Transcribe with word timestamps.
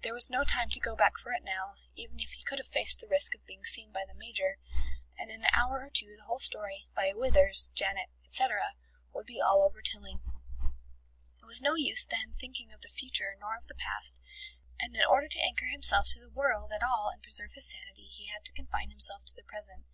There 0.00 0.14
was 0.14 0.30
no 0.30 0.42
time 0.42 0.70
to 0.70 0.80
go 0.80 0.96
back 0.96 1.18
for 1.18 1.34
it 1.34 1.42
now, 1.44 1.74
even 1.94 2.18
if 2.18 2.30
he 2.32 2.42
could 2.44 2.58
have 2.58 2.68
faced 2.68 2.98
the 2.98 3.06
risk 3.06 3.34
of 3.34 3.44
being 3.44 3.66
seen 3.66 3.92
by 3.92 4.06
the 4.06 4.14
Major, 4.14 4.56
and 5.18 5.30
in 5.30 5.42
an 5.42 5.48
hour 5.52 5.82
or 5.82 5.90
two 5.90 6.16
the 6.16 6.24
whole 6.24 6.38
story, 6.38 6.88
via 6.94 7.14
Withers, 7.14 7.68
Janet, 7.74 8.08
etc., 8.24 8.72
would 9.12 9.26
be 9.26 9.38
all 9.38 9.60
over 9.62 9.82
Tilling. 9.82 10.22
It 11.42 11.44
was 11.44 11.60
no 11.60 11.74
use 11.74 12.06
then 12.06 12.32
thinking 12.40 12.72
of 12.72 12.80
the 12.80 12.88
future 12.88 13.36
nor 13.38 13.54
of 13.58 13.66
the 13.66 13.74
past, 13.74 14.16
and 14.80 14.96
in 14.96 15.04
order 15.04 15.28
to 15.28 15.38
anchor 15.44 15.66
himself 15.66 16.08
to 16.08 16.18
the 16.20 16.30
world 16.30 16.72
at 16.72 16.82
all 16.82 17.10
and 17.10 17.22
preserve 17.22 17.52
his 17.52 17.68
sanity 17.70 18.06
he 18.06 18.28
had 18.28 18.46
to 18.46 18.54
confine 18.54 18.88
himself 18.88 19.26
to 19.26 19.34
the 19.34 19.42
present. 19.44 19.84